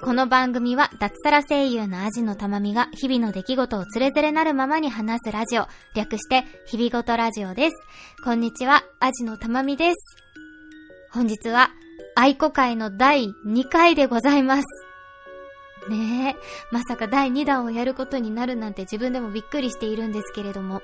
[0.00, 7.76] この番組は脱サラ声優のアジのたまみが日々の出来事をつれづれなるままに話すラジオ、略して日々ごとラジオです。
[8.24, 9.96] こんにちは、アジのたまみです。
[11.10, 11.70] 本日は
[12.14, 14.64] 愛子会の第2回でございます。
[15.90, 20.82] ねえ、まさか第2弾をやることになるなんて自分でもびっくりしているんですけれども、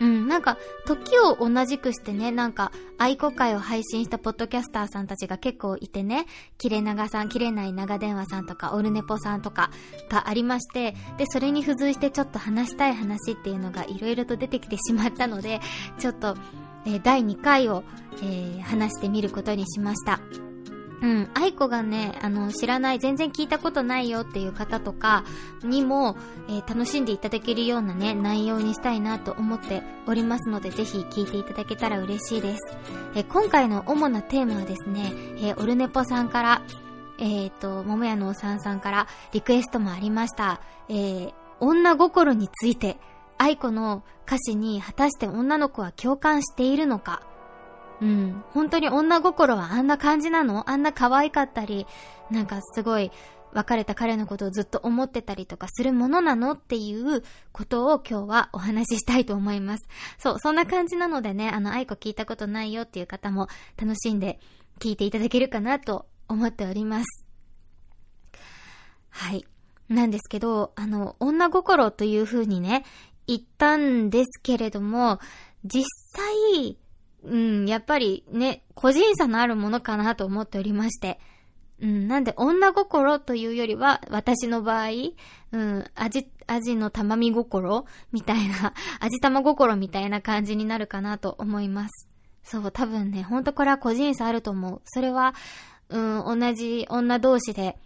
[0.00, 6.26] うん、なんか、時を同じくしてね、なんか、愛子会を配信したポッドキャスターさんたちが結構いてね、
[6.56, 9.70] 切れ長さん、切れない長電話さんとか、オルネポさんとか
[10.08, 15.60] がありまして、で、それに付随してちょっと話したい話っていうのがいろいろと出てきてしまったので、
[15.98, 16.36] ちょっと、
[16.86, 17.82] えー、第2回を、
[18.16, 20.20] えー、話してみることにしました。
[21.00, 25.24] うん、愛子がね、あの、知らない、全然聞いたことないよっていう方とか
[25.62, 26.16] にも、
[26.48, 32.60] えー、楽しんでいただけるようなね、内容にしたいなと思っておりますので、ぜひ聞いていただけたら嬉しいです。
[33.14, 36.62] えー、今回の主なテーマはですね、えー、オルネポさんから、
[37.20, 40.60] えっ、と、桃屋のおさんさんからリクエストもありました。
[40.88, 42.98] え女心について、
[43.38, 47.22] 愛子の歌詞に果たして女の子は共感しているのか、
[48.00, 48.44] うん。
[48.52, 50.70] 本当に女心はあんな感じなの？
[50.70, 51.86] あんな可愛かったり、
[52.30, 53.10] なんかすごい
[53.52, 56.52] 別れた彼のことをずっと思ってたりとかするものなの？
[56.52, 59.88] っていうことを今日はお話ししたいと思います。
[60.18, 64.38] そう、そんな感じなのでね、あの、愛子聞いたことないよっていう方も楽しんで
[64.78, 67.26] 聞いていただけるかなと思っております。
[69.10, 69.44] はい。
[69.88, 72.84] なんですけど、あの、女心という風にね、
[73.26, 75.18] 言ったんですけれども、
[75.64, 75.84] 実
[76.14, 76.76] 際、
[77.24, 81.18] うん、やっぱりね、個人差のあるものかなと思っておりまして。
[81.80, 84.88] うん、なんで女心というよりは、私の場合、
[85.52, 92.08] うん、味、味の玉み心みたいな、 味玉心みたいな感じになるかなと思います。
[92.42, 94.80] そう、多分ね、ほんとこれは個人差あると思う。
[94.86, 95.34] それは、
[95.88, 97.78] うん、同じ女同士で、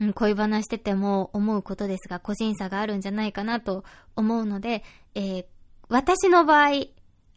[0.00, 3.84] うん、恋話してても思うことですが、個人差があるんじゃないかなと
[4.16, 4.82] 思うので、
[5.14, 5.46] えー、
[5.88, 6.70] 私の場合、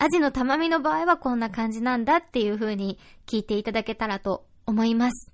[0.01, 5.29] アジの玉みの場合はこんな感じなんだっていう風に聞いていただけたらと思います。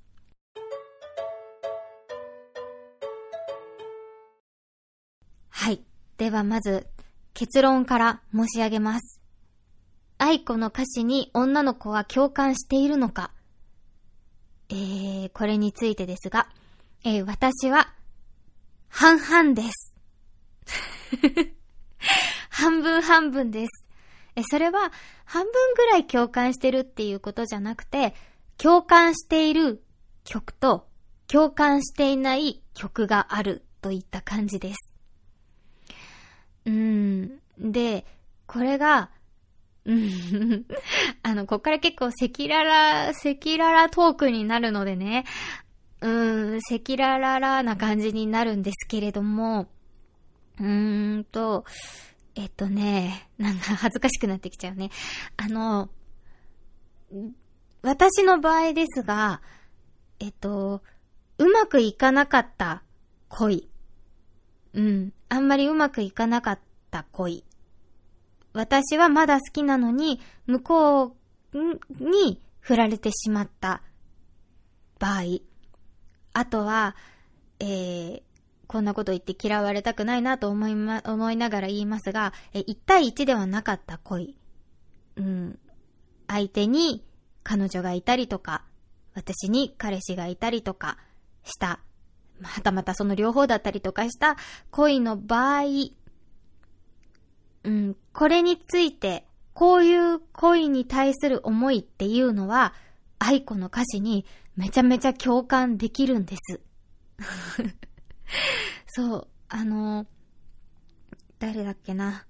[5.50, 5.84] はい。
[6.18, 6.88] ではまず
[7.36, 9.22] 結論から申し上げます。
[10.18, 13.32] 愛子の歌詞に女の子は共感しているのか
[14.70, 16.48] えー、これについてですが、
[17.04, 17.94] えー、私は
[18.90, 19.94] 半々です。
[22.50, 23.85] 半分半分です。
[24.44, 24.92] それは
[25.26, 28.14] 半分ぐらい共感してるっていうことじゃなくて、
[28.58, 29.84] 共感している
[30.24, 30.88] 曲と
[31.28, 34.92] 共感していない曲があるといった感じです。
[36.66, 37.40] うん。
[37.60, 38.06] で、
[38.48, 39.12] これが、
[39.86, 40.66] うん。
[41.22, 43.18] あの、こっから結構赤裸々、赤
[43.52, 45.26] 裸々トークになるのでね、
[46.02, 49.68] うーん、赤裸々な感じになるんですけれども、
[50.60, 51.66] うーんと、
[52.36, 54.92] えっとね、なんか恥ずかしくなってきちゃうね。
[55.38, 55.90] あの、
[57.82, 59.42] 私の場合ですが、
[60.20, 60.82] えっと、
[61.38, 62.84] うまくいかなかった
[63.30, 63.70] 恋。
[64.74, 65.14] うん。
[65.30, 66.60] あんまりうまくいかなかっ
[66.92, 67.46] た恋。
[68.54, 71.16] 私はまだ好きなのに、向こ
[71.54, 71.58] う
[72.00, 73.82] に振られてしまった
[75.00, 75.22] 場合。
[76.34, 76.96] あとは、
[77.60, 78.22] えー、
[78.68, 84.38] こんなこと言って嫌われたくないなと思いま、思いながら言いますが、え、1対1ではなかった恋。
[85.18, 85.60] うん。
[86.28, 87.06] 相手に
[87.44, 88.64] 彼女がいたりとか、
[89.14, 90.98] 私に彼氏がいたりとか
[91.44, 91.80] した、
[92.40, 94.36] またまたその両方だったりとかした
[94.72, 95.64] 恋の場合、
[97.64, 102.74] うん、これについて、こういう恋に対する思いっていうのは、
[103.20, 104.26] 愛子の歌詞に
[104.56, 106.60] めちゃめちゃ共感できるんです。
[108.88, 110.06] そう、あの、
[111.40, 112.26] 誰だっけな。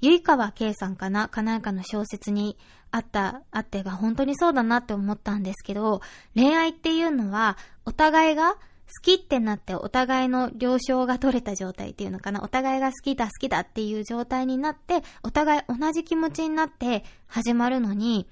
[0.00, 2.56] ゆいかわけいさんかなかなんかの小説に
[2.90, 6.00] あった、あってが本当にそうだなって思ったんですけど、
[6.34, 8.58] 恋愛っていうのは、お互いが好
[9.02, 12.42] きってなってお互いの了承が取れた状態っていうのかな。
[12.42, 18.28] お互いが好きだ好きだっていう状態になって、お互い同じ気持ちになって始まるのに、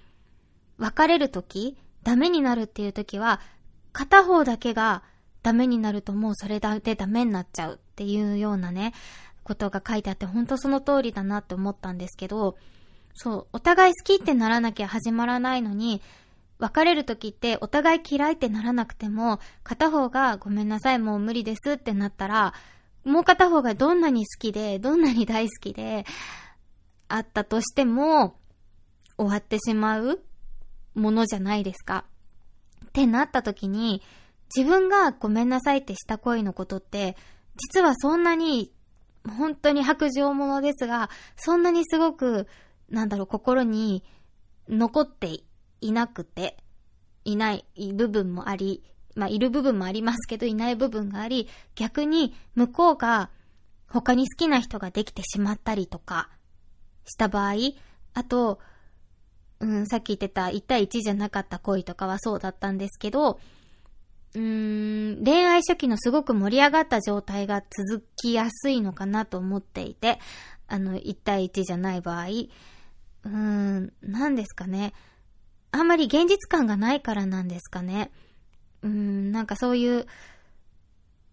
[0.79, 3.41] 別れるとき、ダメになるっていうときは、
[3.93, 5.03] 片方だけが
[5.47, 8.93] ダメになるともうそれでダメになっちゃうっていうようなね、
[9.45, 12.57] ことが書いてあって、ほんとその通りだなって思ったんですけど、
[13.15, 16.03] そう、お互い好きってならなきゃ始まらないのに、
[16.59, 22.53] 別れる時ってお互い嫌いってならなくても、片方がごめんなさいもう無理ですってなったら、
[23.05, 26.07] もう片方がどんなに好きで、どんなに大好きで、
[27.07, 28.35] あったとしても、
[29.17, 30.19] 終わってしまう
[30.97, 32.05] ものじゃないですか。
[32.87, 34.03] ってなった時に、
[34.55, 37.17] 自分がごめんなさいってした恋のことって、
[37.57, 38.73] 実はそんなに、
[39.27, 42.47] 本当に白状者ですが、そんなにすごく、
[42.89, 44.05] なんだろう、心に
[44.69, 45.41] 残って
[45.81, 46.57] いなくて、
[47.25, 47.65] いない
[47.95, 48.85] 部分もあり、
[49.17, 53.31] まあ、いる部分もありますけど、いない部分があり、逆に向こうが
[53.89, 56.29] 他に好きな人ができてしまったりとか
[57.05, 57.55] した場合、
[58.15, 58.61] あと、
[59.59, 63.41] うん、さっき言ってた1対1じゃなかった恋とかはそうだったんですけど、
[64.37, 70.19] うーん、恋愛初期のすごく盛り上がった状態が続きやすいのかなと思っていて、
[70.69, 74.93] あの、1対1じゃない場合、うーん、何ですかね。
[75.73, 78.11] あんまり現実感がないからなんですかね。
[78.83, 80.07] うーん、なんかそういう、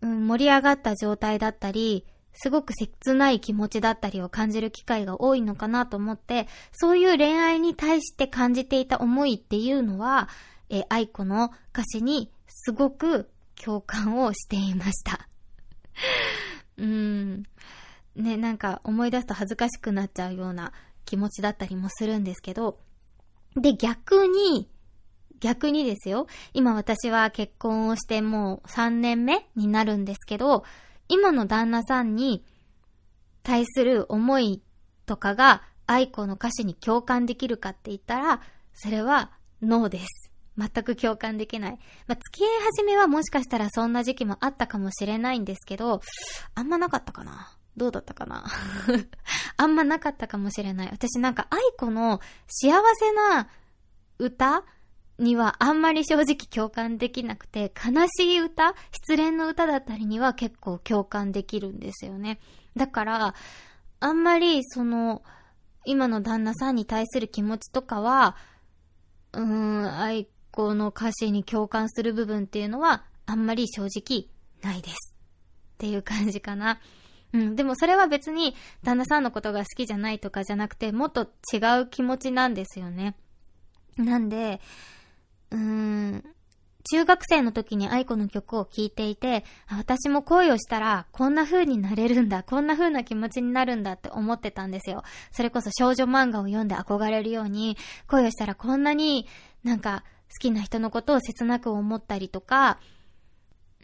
[0.01, 10.29] うん、盛り上がった状態だったり、すごく切ない気持ちだったりを感じる機会が多いのかなと思って、そういう恋愛に対して感じていた思いっていうのは、
[10.69, 15.27] え愛子の歌詞にすごく共感をしていました。
[16.77, 17.43] うん。
[18.15, 20.71] ね、なんか思い出すと恥ずかしくなっちゃうような
[21.05, 22.79] 気持ちだったりもするんですけど、
[23.55, 24.69] で、逆に、
[25.39, 26.27] 逆にですよ。
[26.53, 30.63] 今私は結婚をしてもう3年目になるんですけど、
[31.09, 32.45] 今の旦那さんに
[33.43, 34.61] 対する思い
[35.05, 38.41] とかが愛子の歌詞に共感できるかって言ったら、
[38.73, 39.31] それは
[39.61, 40.22] ノーです。
[40.57, 41.79] 全く共感できない。
[42.07, 46.01] まあ、付き合い始めはもしかしたらそんな時期もあったかもしれないんですけど、
[46.55, 48.45] あんまなかったかなどうだったかな
[49.57, 50.89] あんまなかったかもしれない。
[50.91, 53.49] 私なんか愛子の幸せな
[54.19, 54.63] 歌
[55.19, 62.39] にはあんまり正直共感できなくて、悲しい歌失恋の歌だったりには結構共感できるんですよね。
[62.75, 63.35] だから、
[63.99, 65.23] あんまりその、
[65.85, 68.35] 今の旦那さんに対する気持ちとかは、
[69.33, 74.27] うーん、愛子の歌詞に共感する部分っていうのは、あんまり正直
[74.61, 75.15] ないです。
[75.73, 76.79] っていう感じかな。
[77.33, 83.15] うん、でもそれは別に旦那さんのことが好きじゃないとかじゃなくて、もっと違う気持ちなんですよね。
[83.97, 84.61] なんで、
[85.49, 86.23] うーん、
[86.91, 95.03] 中学生の時に愛子の曲を聴いていて、私も恋をしたらこんな風になれるんだ、こんな風な気持ちになるんだって思ってたんですよ。
[95.31, 97.77] それこそ少女漫画を読んで憧れるように、
[98.07, 99.27] 恋をしたらこんなに
[99.63, 102.79] なんか好きな人のことを切なく思ったりとか、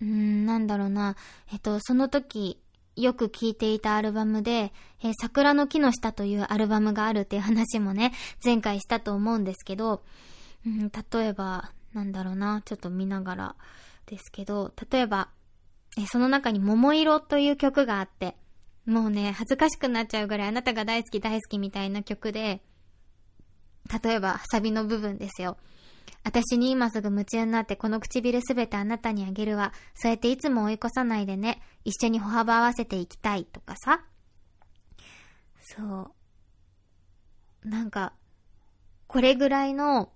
[0.01, 1.15] うーん、なんだろうな、
[1.51, 2.61] えっと、その時、
[2.95, 8.13] よく聴いていたアルバムで、えー、桜の木の下というアルバムがあるっていう話もね、
[8.43, 10.03] 前回したと思うんですけど、
[10.65, 13.55] うん、例えば、なんだろうな、ちょっと見ながら
[14.05, 15.29] ですけど、例えば、
[15.97, 18.35] えー、その中に桃色という曲があって、
[18.85, 22.61] もうね、恥ずかしくなっちゃうぐらいあなたが大好き大好きみたいな曲で、
[24.03, 25.57] 例えば、サビの部分ですよ。
[26.23, 29.73] 私に今すぐ夢中になってこの唇すべてあなたにあげるわ。
[29.95, 31.61] そうやっていつも追い越さないでね。
[31.85, 34.03] 一緒に歩幅合わせていきたいとかさ。
[35.61, 36.11] そ
[37.63, 37.67] う。
[37.67, 38.13] なんか、
[39.07, 40.11] これぐらいの、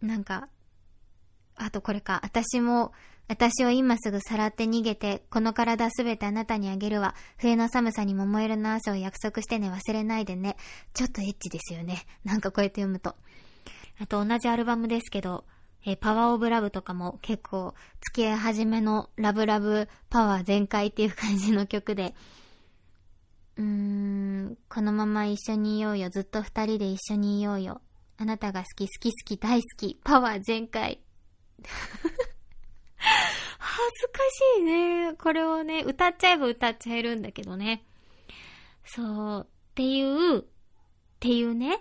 [0.00, 0.48] なんか、
[1.56, 2.20] あとこれか。
[2.22, 2.92] 私も、
[3.26, 7.14] 私を今すぐさらって逃げて、この体すべてあなたにあげるわ。
[7.38, 10.56] 冬の寒さに桃色の汗を約束してね、忘れないでね。
[10.92, 12.04] ちょっとエッチですよね。
[12.24, 13.16] なんかこうやって読むと。
[14.00, 15.44] あと同じアルバムですけど、
[15.86, 22.14] えー、パワーオブラブとかも結構付き合い始めのラブラブパワー全開っていう感じの曲で、
[23.56, 27.80] うーん、このまま一緒にいようよ、ずっと二人で一緒にいようよ。
[28.16, 31.00] あなたが好き、好き好き、大好き、パワー全開。
[33.58, 34.18] 恥ずか
[34.56, 35.14] しいね。
[35.14, 37.84] これをね、歌っちゃえば歌っちゃえるんだけどね。
[38.84, 40.44] そう、っていう、っ
[41.20, 41.80] ていうね、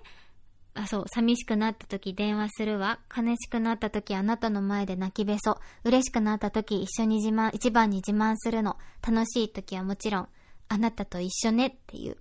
[0.76, 3.00] あ、そう、寂しくなった時電話するわ。
[3.16, 5.60] 悲しくなった時あなたの前で泣きべそ。
[5.84, 8.78] 嬉しくなった時一緒に自慢、一番に自慢するの。
[9.08, 10.28] 楽しい時はもちろん、
[10.70, 12.18] あなたと一緒ねっていう。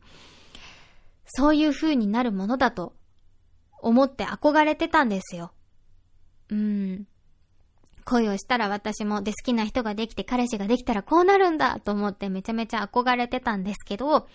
[1.27, 2.95] そういう風になるものだと
[3.81, 5.53] 思って憧れてたんですよ。
[6.51, 7.07] うん。
[8.05, 14.29] 恋をしたら私もで好きな人ができて彼氏ができたらこうなるんだと思ってめちゃめちゃ憧れてたんですけど、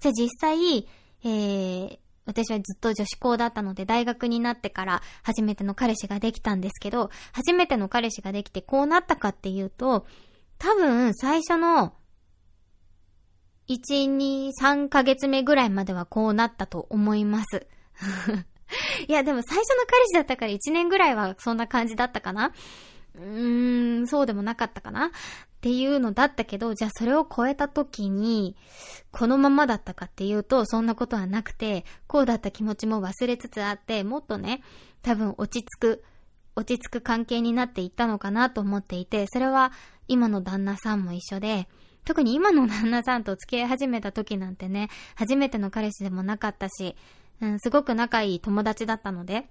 [0.00, 0.88] じゃあ実際、
[1.22, 10.06] えー、私はずっと女子校だったので、大学になってから初めての彼氏ができたんですけど、初めての彼氏ができてこうなったかっていうと、
[10.58, 11.94] 多分最初の
[13.68, 17.66] 1、2、3ヶ月目ぐらいまではこうなったと思います。
[19.08, 22.52] いや、でも最初の彼氏だったから1年ぐらいはそんな感じだったかな
[23.14, 25.12] うーん、そうでもなかったかな
[25.64, 28.54] っていうのだったけど、じゃあそれを超えた時に、
[29.12, 34.62] このままだったかっていうと、そんなことはなくて、こうだった気持ちも忘れつつあって、もっとね、
[35.00, 36.04] 多分落ち着く
[36.54, 39.72] 落ち着く関係になっていったのかなと思っていて、それは
[40.06, 41.66] 今の旦那さんも一緒で、
[42.04, 46.94] 特に今の旦那さんと付き合い始めた時なんてね、初めての彼氏でもなかったし、
[47.40, 49.48] うん、すごく仲いい友達だったので、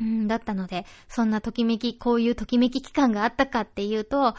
[0.00, 4.34] うん、だったので、そんなときめき、こういうときめき期間があったかっていうと、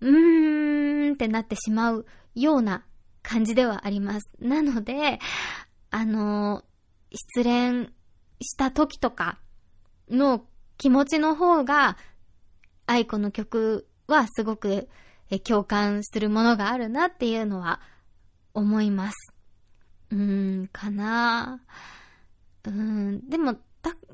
[0.00, 2.84] うーんってなってしまうような
[3.22, 4.30] 感じではあります。
[4.40, 5.18] なので、
[5.90, 6.64] あの、
[7.12, 7.92] 失恋
[8.40, 9.38] した時とか
[10.08, 10.44] の
[10.78, 11.96] 気持ちの方が、
[12.86, 14.88] 愛子の曲はすごく
[15.44, 17.80] 共感するものがあるなっていうのは
[18.54, 19.14] 思います。
[20.10, 21.60] うーん、かな
[22.64, 23.56] うーん、でも、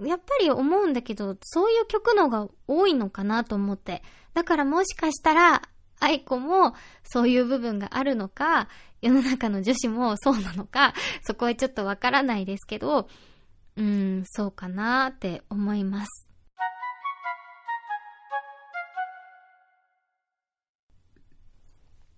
[0.04, 4.02] やっぱり思うんだけど、そういう曲のが多いのかなと思って。
[4.34, 5.62] だからもしかしたら、
[6.00, 6.74] 愛子も
[7.04, 8.68] そういう部分があるのか、
[9.02, 13.08] 世の中の女子もそうなのか、そこはちょっとわからないですけど、
[13.76, 16.26] うん、そうかなって思います。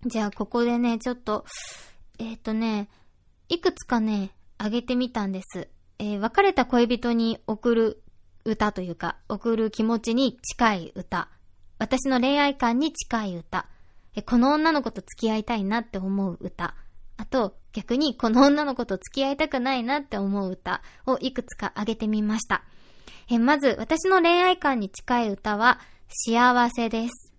[0.05, 1.45] じゃあ、ここでね、ちょっと、
[2.19, 2.87] えっ、ー、とね、
[3.49, 5.67] いくつかね、あげてみたんです。
[5.99, 8.03] えー、別れた恋人に送る
[8.45, 11.29] 歌というか、送る気持ちに近い歌。
[11.79, 13.65] 私の恋愛観に近い歌。
[14.25, 16.75] この女の子と付き合いたいなって思う歌。
[17.15, 22.63] あと、逆にこの女の子と付き合いたくないなって思う歌をいくつかあげてみました。
[23.29, 27.31] え、まず、私の恋愛観に近い歌は、幸せです。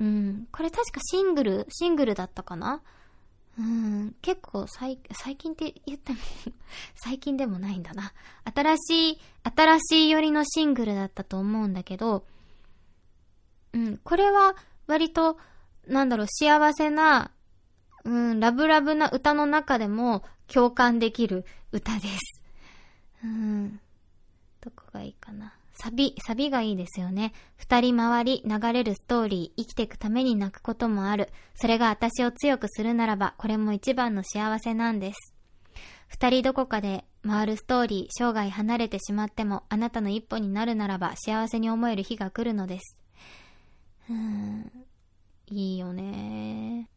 [0.00, 0.48] うん。
[0.50, 2.82] これ確かシングル、シングルだったかな？
[3.58, 4.16] うん。
[4.22, 6.18] 結構最、最近って言っても
[6.96, 8.12] 最近でもないんだな。
[8.52, 9.20] 新しい、
[9.54, 12.24] 新しい寄りのシングルだったと思うんだけど、
[13.74, 13.98] うん。
[13.98, 15.36] これは割と、
[15.86, 17.32] なんだろう、幸せな、
[18.04, 22.42] うん、ラブラブな歌の中でも共感できる歌です。
[23.24, 23.80] うん。
[24.60, 25.54] どこがいいかな。
[25.76, 27.32] サビ、サビがいいですよね。
[27.56, 31.30] 二人回り、流れるストーリー、生きていくために泣くこともある。
[31.56, 35.34] それが私を強くするならば、これも一番の幸せなんです。
[36.06, 43.03] 二人どこかで回るストーリー、生涯離れてしまっても、あなたの一歩になるならば、幸せに思える日が来るのです。
[44.08, 44.70] うん、
[45.46, 46.88] いいよね。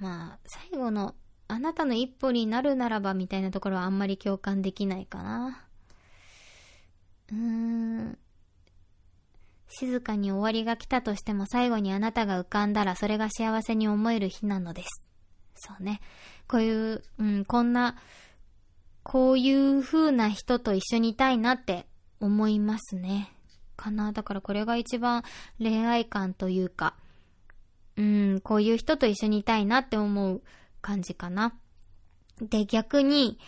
[0.00, 1.14] まあ、最後の、
[1.48, 5.64] あなたの一歩になるならばみたいなところはあんまり共感できないかな。
[7.30, 8.18] うーん。
[9.68, 14.88] 静かに終わりが来たとしても最後にあなたが浮かんだらそれが幸せに思える日なのです。
[15.56, 16.00] そうね。
[16.48, 17.96] こういう、うん、こんな、
[19.02, 21.86] こういう風な人と一緒にいたいなって
[22.20, 23.32] 思いますね。
[23.76, 24.12] かな。
[24.12, 25.22] だからこれが一番
[25.58, 26.94] 恋愛観というか、
[27.96, 30.42] うん、こういう人と一緒にいたいなって思う
[30.82, 31.54] 感じかな。
[32.40, 33.38] で、逆に、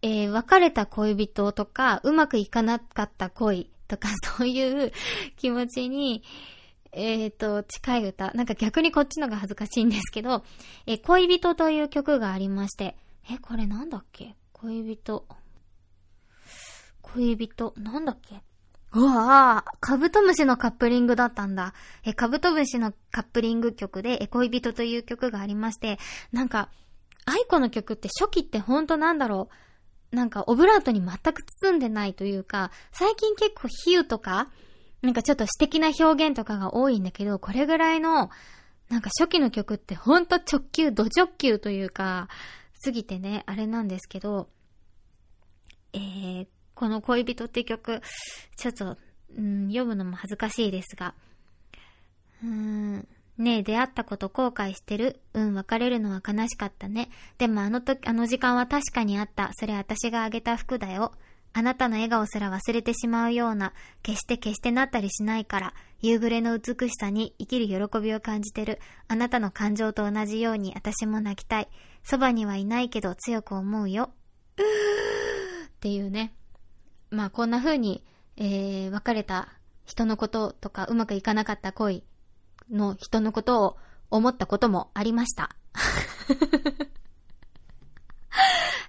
[0.00, 4.92] えー、別れた恋人とか、うまくいかなかった恋とか、 そういう
[5.36, 6.22] 気持ちに、
[6.92, 8.30] えっ、ー、と、近い歌。
[8.32, 10.44] なんか逆にこっちのが恥ずかしいんですけど、
[10.86, 12.96] えー、恋人という曲がありまして、
[13.30, 14.34] え、これなんだっけ？
[14.52, 15.26] 恋人。
[17.02, 18.42] 恋人、なんだっけ？
[18.92, 21.74] うわぁ、カブトムシのカップリングだったんだ。
[22.04, 25.98] え、カブトムシのカップリング曲で、え、恋人という曲がありまして、
[26.32, 26.70] なんか、
[27.26, 29.50] 愛子の曲って初期ってほんとなんだろ
[30.12, 30.16] う。
[30.16, 34.50] なんかオブラートに全く包んでないというか、最近結構比喩とか、
[35.02, 38.30] なんかちょっと詩的な表現とかが多いんだけど、これぐらいの、
[38.88, 42.28] なんか初期の曲ってほんと直球、ド直球というか、
[42.82, 44.48] 過ぎてね、あれなんですけど、
[45.92, 46.46] えー、
[46.78, 48.02] この恋人って曲、
[48.56, 48.96] ちょっと、
[49.36, 51.12] うん、読むのも恥ずかしいですが、
[52.44, 55.18] うーん、ねえ、出会ったこと後悔してる？
[55.34, 57.10] うん、別れるのは悲しかったね。
[57.36, 59.50] でもあの時、あの時間は確かにあった。
[59.54, 61.14] それ私があげた服だよ。
[61.52, 63.72] あなたの笑顔すら忘れてしまうような、
[64.04, 68.78] 決して決してなったりしないから、夕暮れの美しさに生きる喜びを感じてる。
[69.08, 71.68] あなたの感情と同じように私も泣きたい。
[72.04, 74.10] そばにはいないけど強く思うよ。
[75.66, 76.34] っていうね。
[77.10, 78.04] まあこんな風に、
[78.36, 79.48] えー、別れた
[79.84, 82.04] 人のこととかうまくいかなかった恋
[82.70, 83.76] の人のことを
[84.10, 85.56] 思ったこともありました。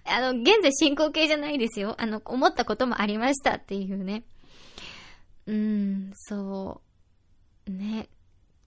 [0.06, 1.96] あの、現在進行形じゃないですよ。
[2.00, 4.24] あの、思ったこともありましたっていうね。
[5.46, 6.82] うーん、そ
[7.68, 7.72] う。
[7.72, 8.10] ね。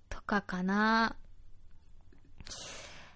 [0.08, 1.16] とかかな。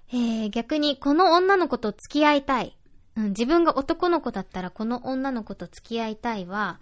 [0.08, 2.76] えー、逆に、この女の子と付き合いたい。
[3.16, 6.80] うん、自分が男の子だったらこの女の子と付き合いたいは、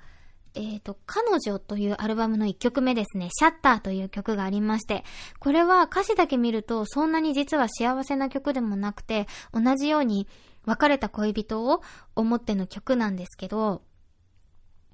[0.55, 5.05] えっ、ー、と、彼女というアルバムの1曲目ですね、シャッターという曲がありまして、
[5.41, 10.29] これは歌詞だけ見るとそんなに実は幸せな曲でもなくて、同じように
[10.64, 11.83] 別れた恋人を
[12.14, 13.83] 思っての曲なんですけど、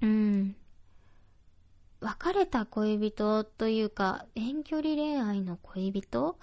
[0.01, 0.55] うん。
[1.99, 6.39] 別れた恋人というか、遠距離恋愛の恋人？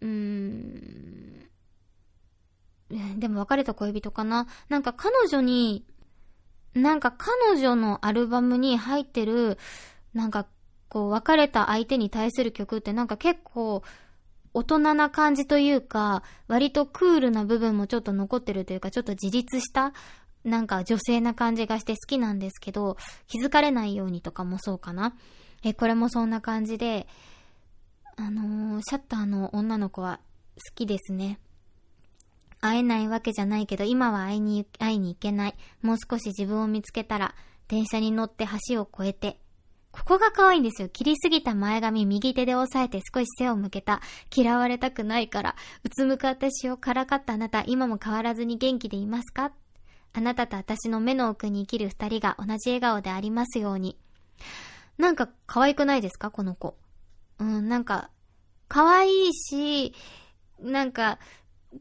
[0.00, 1.48] うーん。
[3.18, 4.46] でも別れた恋人かな？
[4.68, 5.84] なんか彼女に、
[6.74, 9.58] なんか彼女のアルバムに入ってる、
[10.14, 10.46] なんか
[10.88, 13.82] こう別れた相手に対する曲ってなんか結構
[14.54, 19.92] 大人な感じというか、割とクールな部分もちょっと残ってるというか、ちょっと自立した
[20.44, 25.14] なんか女性な感じがして好きなんですけど、気づかれないようにとかもそうかな。
[25.62, 27.06] え、これもそんな感じで、
[28.16, 30.20] あのー、シャッターの女の子は
[30.54, 31.38] 好きですね。
[32.60, 35.54] 会えないわけじゃないけど、今は会いに、会いに行けない。
[35.82, 37.34] もう少し自分を見つけたら、
[37.68, 39.40] 電車に乗って橋を越えて。
[39.90, 40.88] ここが可愛いんですよ。
[40.88, 44.00] 切りすぎた前髪右手で押さえて少し背を向けた。
[44.34, 45.56] 嫌われたくないから。
[45.82, 49.52] うつむく私をからかったあなた、今も変わらずに元気でいますか？
[50.12, 53.98] あなたと私の目の奥に生きる二人が同じ笑顔でありますように。
[54.98, 56.30] なんか可愛くないですか？
[56.30, 56.76] この子。
[57.38, 58.10] うん、なんか、
[58.68, 59.94] 可愛いし、
[60.60, 61.18] なんか、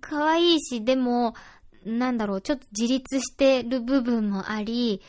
[0.02, 1.36] 可愛いし、でも、
[1.86, 5.02] なんだろう、ちょっと自立してる部分もあり、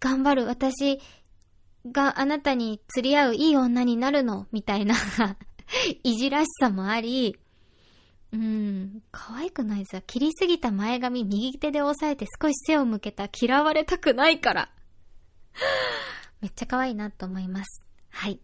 [0.00, 1.00] 頑張る、私
[1.90, 4.94] があなたに釣り合ういい女になるの、みたいな
[6.04, 7.36] いじらしさもあり、
[8.32, 10.00] うん、可愛くないさ。
[10.00, 14.70] 切りすぎた前髪右手で押さえて少し背を向けた嫌われたくないから。
[16.40, 17.84] めっちゃ可愛いなと思います。
[18.08, 18.40] はい。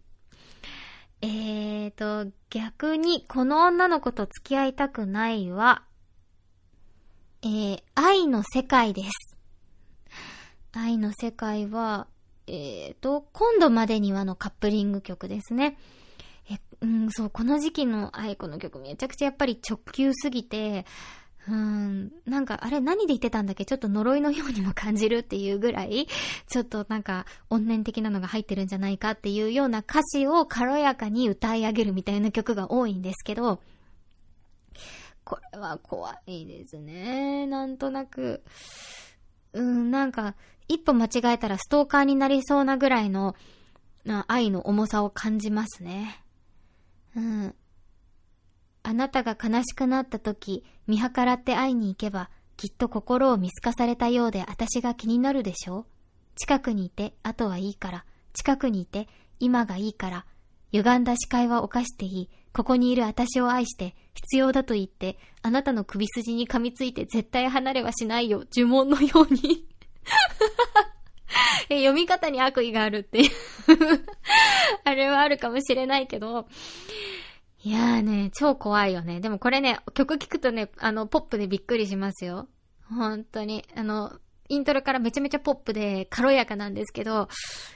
[1.21, 5.83] えーと、逆に、この女の子と付き合いたくないは、
[7.41, 9.37] えー、愛の世界です。
[10.71, 12.07] 愛の世界は、
[12.47, 15.77] えーと、今度までにはのカップリング曲ですね。
[16.49, 20.85] え、うん、そう、この時期の愛子の曲めちゃくちゃやっぱり直球すぎて、
[21.49, 23.65] うん、なんか、あれ何で言ってたんだっけ？
[23.65, 26.07] ちょっと呪いのようにも感じるっていうぐらい、
[26.47, 33.61] ちょっとなんか、怨念的なのが入ってるんじゃないかっていうような歌詞を軽やかに歌い上げるみたいな曲が多いんですけど、
[35.23, 37.47] これは怖いですね。
[37.47, 38.43] なんとなく。
[39.53, 40.35] うん、なんか、
[40.67, 43.35] 一歩間違えたらストーカーになりそうなぐらいの、
[44.27, 46.23] 愛の重さを感じますね。
[47.15, 47.55] うん。
[48.83, 55.85] あなたが悲しくなった時、見計らって会いに行けば、きっと心を見透かされたようで私が気になるでしょう
[56.35, 58.05] 近くにいて、あとはいいから。
[58.33, 59.07] 近くにいて、
[59.39, 60.25] 今がいいから。
[60.71, 62.29] 歪んだ視界は犯していい。
[62.53, 68.43] ここにいる私を愛して、必要だと言って、あなたの首筋に噛みついて絶対離れはしないよ。
[68.55, 69.65] 呪文のように
[71.69, 71.77] え。
[71.79, 73.31] 読み方に悪意があるっていう
[74.83, 76.47] あれはあるかもしれないけど、
[77.61, 79.19] いやーね、超怖いよね。
[79.19, 82.47] でもこれね、曲聴くとね、あの、ポップでびっくりしますよ。
[82.89, 83.65] 本当に。
[83.75, 84.17] あの、
[84.47, 87.27] イントロからめちゃめちゃポップで軽やかなんですけど、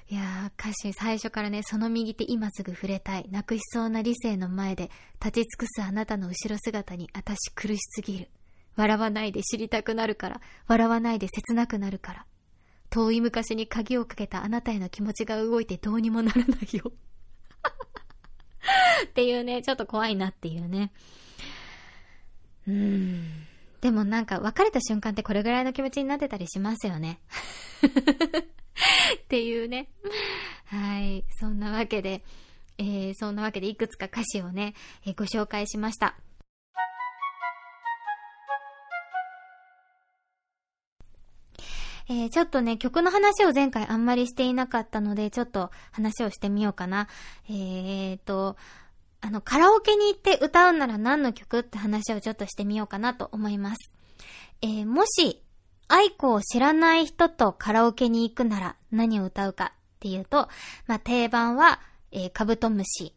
[0.10, 3.28] いやー、歌詞最初からね、その右手今すぐ触れたい。
[3.30, 4.90] 泣くしそうな理性の前で、
[5.24, 8.30] 立ち尽くすあなたの後ろ姿に私苦しすぎる。
[8.76, 12.26] 笑わないで知りたくなるから、笑わないで切なくなるから。
[12.90, 16.92] 遠い昔に鍵をかけたあなたへの気持ちが動いてどうにもならないよ。
[19.06, 20.92] っていうね、ちょっと怖いなっていうね。
[22.68, 23.48] うーん。
[23.82, 27.20] でもなんか別れた瞬間ってこれぐらいの気持ちになってたりしますよね。
[27.84, 29.90] っていうね。
[30.66, 31.26] はい。
[31.40, 32.24] そんなわけで、
[32.78, 34.74] えー、そんなわけでいくつか歌詞をね、
[35.06, 36.16] えー、ご紹介しました。
[42.10, 47.08] えー、ちょっとね、曲の話を前回あんまりしていなかったので、ちょっと話をしてみようかな。
[47.50, 48.58] えーと、
[49.22, 53.92] あの、カラオケに行って歌うなら何の曲って話をちょっとしてみようかなと思います。
[54.62, 55.42] えー、もし、
[55.88, 60.50] 愛子を知らない人とカラオケに行くなら何を歌うかっていうと、
[60.88, 61.80] まあ、定番は、
[62.12, 63.14] えー、カブトムシ。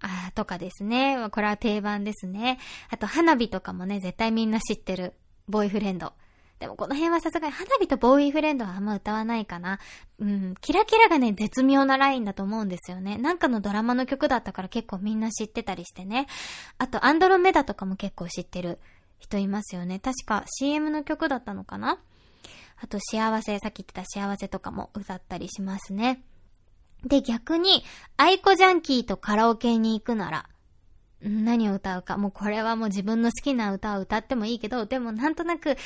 [0.00, 1.28] あとかですね。
[1.30, 2.58] これは定番ですね。
[2.90, 5.14] あと、花火とかもね、絶対みんな知ってる。
[5.48, 6.12] ボーイフレンド。
[6.58, 9.80] でもこの辺はさすがに花火とボーイフレンドはあんま歌わないかな。
[10.18, 13.18] うん、キラキラがね、絶妙なラインだと思うんですよね。
[13.18, 16.26] なんかのドラマの曲だったから結構みんな知ってたりしてね。
[16.78, 18.78] あと、アンドロメダとかも結構知ってる
[19.18, 19.98] 人いますよね。
[19.98, 21.98] 確か CM の曲だったのかな
[22.76, 26.22] あと、幸せ、さっき言ってた幸せとかも歌ったりしますね。
[27.04, 27.84] で、逆に、
[28.16, 30.48] アイコジャンキーとカラオケに行くなら、
[31.22, 32.16] 何を歌うか。
[32.18, 35.76] もうこれはもう自分の好きな歌を歌ってもいいけど、でもなんとなく、あ、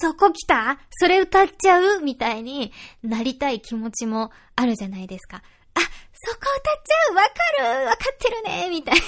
[0.00, 0.78] そこ来た？
[0.90, 2.00] それ歌っちゃう？
[2.00, 5.42] みたいになりたい気持ちもあるじゃないですか。
[5.74, 7.14] あ、そこ歌っちゃう？
[7.14, 7.28] わか
[7.80, 7.86] る？
[7.86, 8.70] わかってるね？
[8.70, 9.00] みたいな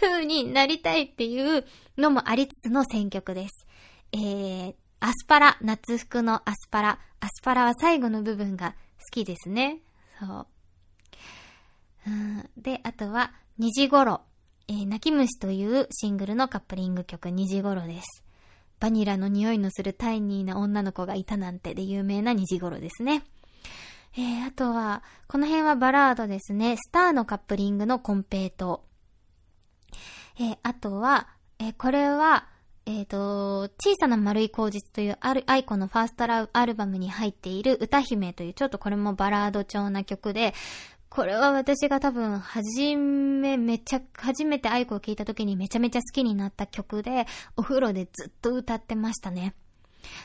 [0.00, 1.64] 風になりたいっていう
[1.96, 3.66] のもありつつの選曲です。
[4.12, 6.98] えー、アスパラ、夏服のアスパラ。
[7.20, 8.76] アスパラは最後の部分が好
[9.12, 9.78] きですね。
[10.20, 10.46] そう。
[12.06, 14.20] うん、で、あとは、2時頃、
[14.68, 18.22] えー、泣き虫というシングルのカップリング曲2時頃です。
[18.80, 23.22] バニラの匂いのする tiny な女の子がいたなんてで有名な2時頃ですね。
[24.18, 26.76] えー、あとは、この辺はバラードですね。
[26.76, 28.84] スターのカップリングのこんぺいとう。
[30.38, 32.48] えー、あとは、えー、これは、
[32.86, 40.54] えっ、ー、と、小さな丸い口実というある、アイコのファーストラアルバムに入っている歌姫というちょっとこれもバラード調な曲で、
[41.08, 49.54] これは私が多分、はじめ、めちゃ、初めてアイコを聴いた時にめちゃめちゃ好きになった曲で、お風呂でずっと歌ってましたね。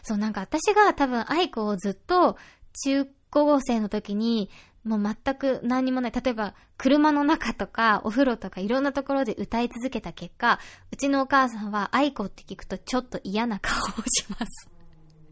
[0.04, 2.38] そう、なんか私が多分アイコをずっと
[2.86, 4.50] 中高生の時に、
[4.84, 6.12] もう全く何にもない。
[6.12, 10.60] 例えば、車の中とか、お風呂とかいろんなところで歌い続けた結果、
[10.92, 14.81] うちのお母さんは、愛子って聞くとちょっと嫌な顔をします。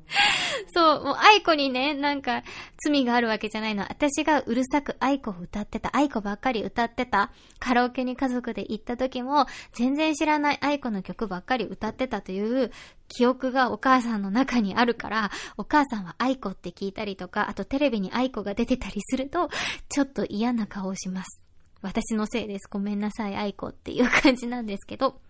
[0.74, 2.44] そう、もう愛子にね、なんか
[2.78, 3.84] 罪があるわけじゃないの。
[3.84, 12.72] 私がうるさく愛子を歌ってた、愛子ばっかり歌ってた、カラオケに家族で行った時も、全然知らない愛子の曲ばっかり歌ってたという
[13.08, 19.50] 記憶がお母さんの中にあるから、お母さんは愛子って聞いたりとか、あとテレビに愛子が出てたりすると、
[19.90, 21.42] ちょっと嫌な顔をします。
[21.82, 22.68] 私のせいです。
[22.70, 25.22] ごめんなさい、愛子っていう感じなんですけど。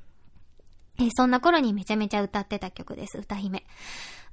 [1.02, 3.64] えそんな頃にめちゃめちゃ歌ってた曲です、歌姫。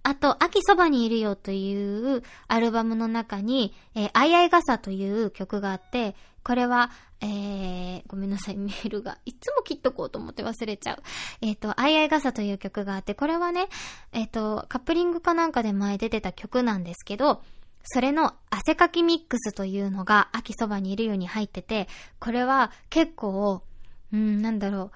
[0.07, 6.14] あと、秋そばにいるよというアルバムの中に、えー、あいあい傘という曲があって、
[6.45, 9.19] これは、えー、ごめんなさい、メールが。
[9.25, 11.03] いつも切っとこうと思って忘れちゃう。
[11.40, 13.66] えっ、ー、と、あいあい傘という曲があって、これはね、
[14.12, 17.42] えっ、ー、と、カップリングかなんかで前出てた曲なんですけど、
[17.83, 21.88] それの汗かきミックスというのが秋そばにいるように入ってて、
[22.21, 23.64] これは結構、
[24.12, 24.92] うん、なんだろ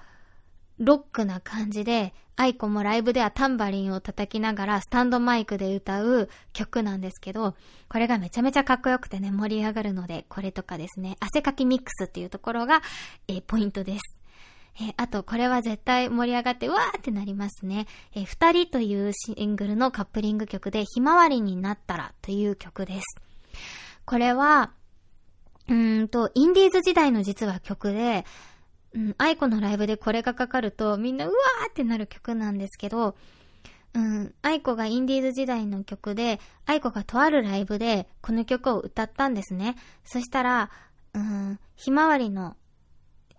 [0.79, 7.53] う、ロックな感じで、アイコもライブではタンバリンを叩きながらスタンドマイクで歌う曲なんですけど、
[7.87, 12.81] これがめちゃめちゃかっこよくてね、盛り上がるので、これとかですね、汗かきミックスっていうところが、
[13.27, 14.17] えー、ポイントです。
[14.79, 17.85] えー、あと、これは絶対盛り上がって、わーってなりますね。
[18.15, 23.01] えー、二人というシングルのカップリング曲で、ひまわりになったらという曲です。
[24.03, 24.71] これは、
[25.69, 28.25] うんと、インディーズ時代の実は曲で、
[28.93, 33.15] うん、アイコのライブでこれがかかるとみんなうわーってなる曲なんですけど、
[33.93, 39.75] うん、アイコがインディーズ時代の曲で、アイコがとあるライブでこの曲を歌ったんですね。
[40.05, 40.71] そしたら、
[41.13, 42.55] うん、ひまわりの、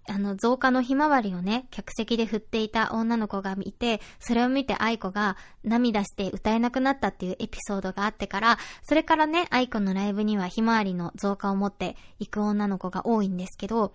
[0.09, 13.95] あの、造花のひまわりをね、客席で振っていた女の子がいて、それを見てアイコが涙して歌えなくなったっていうエピソードがあってから、それからね、アイコのライブにはひまわりの造花を持っていく女の子が多いんですけど、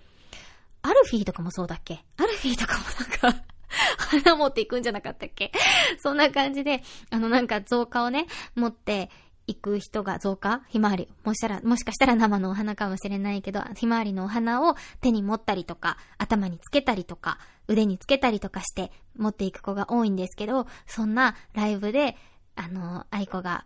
[0.88, 2.04] アルフィーとかもそうだっけ？
[2.18, 2.84] アルフィーとかも
[3.30, 3.44] なんか
[3.98, 5.52] 花持っていくんじゃなかったっけ？
[6.00, 9.10] そんな感じで、あのなんか増加をね、持って
[9.48, 11.08] 行く人が増加ひまわり。
[11.24, 22.18] もしたら、もしかしたら生のお花かもしれないけど、ひまわりのお花を手に持ったりとか、頭につけたりとか、腕につけたりとかして持っていく子が多いんですけど、そんなライブで、
[22.56, 23.66] あの、愛子が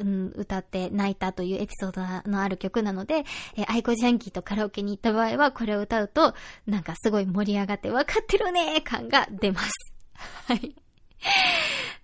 [0.00, 3.24] うん、歌って泣いたというエピソードのある曲なので、
[3.56, 6.34] えー、アイコジャンキーとカラオケに行った場合は、これを歌うと、
[6.66, 9.70] なんかすごい盛り上がって、わかってるねー感が出ます。
[10.46, 10.74] はい。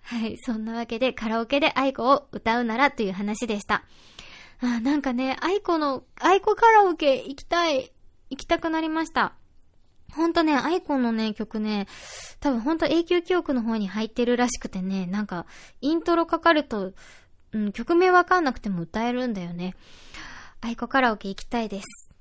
[0.01, 0.37] はい。
[0.37, 3.83] そんなわけで、カラオケでアイコを歌うならという話でした。
[4.61, 7.91] あ、なんかね、アイコの、アイコカラオケ行きたい、
[8.29, 9.33] 行きたくなりました。
[10.13, 11.87] ほんとね、アイコのね、曲ね、
[12.39, 15.45] 多分ほんと永久記憶の方に入ってるらしくてね、なんか、
[15.81, 16.93] イントロかかると、
[17.53, 19.75] うん、曲名わかんなくても歌えるんだよね。
[20.61, 22.13] アイコカラオケ行きたいです。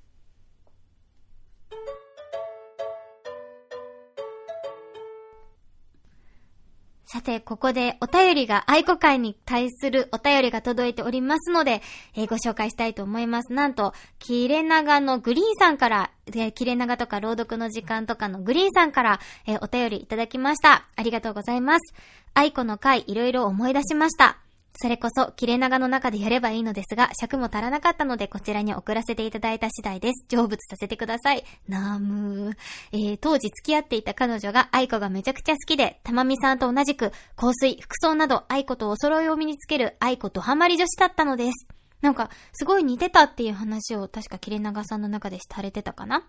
[7.13, 11.83] さて、ここでお便りが、愛子会に対するお便りが届いておりますので、
[12.15, 13.53] えー、ご紹介したいと思います。
[13.53, 20.87] なんと、キレナガのグリーンさんから、で、キレナガとか朗読の時間とかのグリーンさんから、えー、お便りいただきました。
[20.97, 21.95] ありがとうございます。
[22.33, 24.39] 愛子の会、いろいろ思い出しました。
[24.75, 30.25] それこそ、切れ長の中でやればいいのですが、尺も足らなかったので、こちらに送らせていただいた次第です。
[30.29, 31.45] 成仏させてください。
[31.69, 32.57] なーむー。
[32.93, 41.82] えー、当時付き合っていた彼女が愛子がめちゃくちゃ好きで、たまみさんと同じく、香水、服装など愛子とお揃いを身につける愛子とハマり女子だったのです。
[42.03, 46.25] なんか、すごい似てたっていう話を確か切れ長さんの中でされてたかな？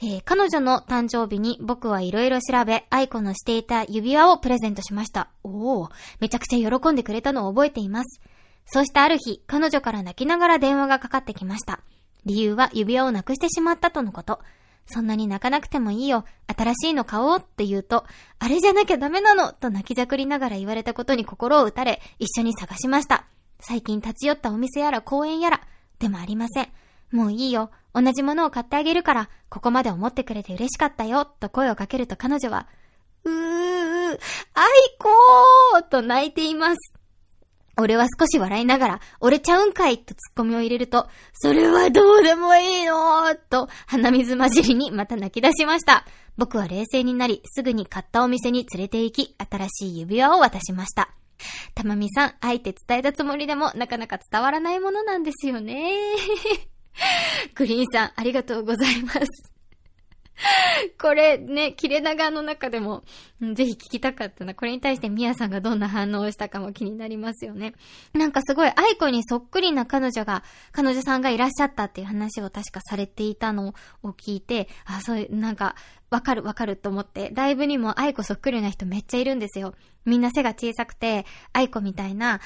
[0.00, 5.30] えー、彼女の誕生日に僕はいろいろ調べ、愛子のしていた指輪をプレゼントしました。
[5.42, 5.88] おお、
[6.20, 8.20] めちゃくちゃ喜んでくれたのを覚えています。
[8.66, 11.80] そうしたある日、彼女から泣きながら電話がかかってきました。
[12.26, 14.40] 理由は指輪をなくしてしまったとのこと。
[14.90, 16.24] そんなに泣かなくてもいいよ。
[16.54, 18.04] 新しいの買おうって言うと、
[18.38, 23.26] あれじゃなきゃダメなのと泣きじゃくりながら言われたことに心を打たれ、一緒に探しました。
[23.60, 25.60] 最近立ち寄ったお店やら公園やら、
[25.98, 26.68] でもありません。
[27.10, 27.70] もういいよ。
[27.94, 32.68] 同じものを買ってあげるから、ここまで思ってくれて嬉しかったよ、と声をかけると彼女は、
[33.24, 34.18] うー、アイ
[34.98, 36.92] コーと泣いています。
[37.80, 46.04] 俺は少し笑いながら、俺ちゃうんかいとツッコミを入れると、それはどうでもいいのと鼻水混じりにまた泣き出しました。
[46.36, 51.10] 僕は冷静になり、すぐに買ったお店に連れて行き、新しい指輪を渡しました。
[51.74, 55.92] たまみさん、あえて伝えたつもりでも、なかなか伝わらないものなんですよね。
[57.54, 59.57] グリーンさん、ありがとうございます。
[61.00, 63.02] これね、切れ長の中でも、
[63.54, 64.54] ぜひ聞きたかったな。
[64.54, 67.74] これに対してミヤさんがどんな反応をしたかも気になりますよね。
[68.12, 75.74] なんかすごい愛子にそっくりな彼女が、彼女さんがいらっしゃったっていう話を確かされていたのを聞いて、あ、そういう、なんか、
[76.10, 79.74] わかるわかると思って、ライブにも愛子そっくりな人めっちゃいるんですよ。
[80.04, 82.40] みんな背が小さくて、愛子みたいな、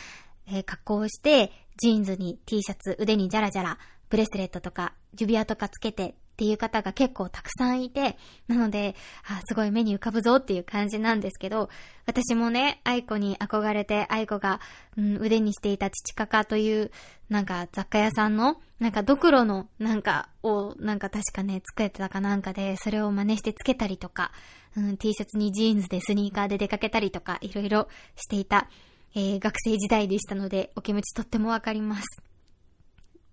[0.48, 3.78] えー、格好をして、ジーンズに T シャツ、腕にジャラジャラ、
[4.08, 8.16] ブレスレットとか、指輪とかつけてっていう方が結構たくさんいて、
[8.48, 11.68] なので、あすごい目に浮かぶぞっていう感じなんですけど、
[12.06, 14.60] 私もね、愛子に憧れて、愛子が、
[14.96, 16.90] うん、腕にしていた父かかという、
[17.28, 24.32] なんか雑貨屋さんの、なんかドクロの、なんかを、なんか確かね、作ってたかなんかで、それを真似してつけたりとか、
[24.76, 28.68] うん、T シャツにジーンズでスニーカーで出かけたりとか、いろいろしていた、
[29.14, 32.04] えー、学生時代でしたので、お気持ちとってもわかります。